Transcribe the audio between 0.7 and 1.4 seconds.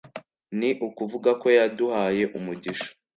ukuvuga